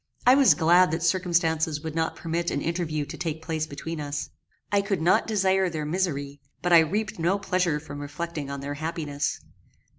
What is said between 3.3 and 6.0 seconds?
place between us. I could not desire their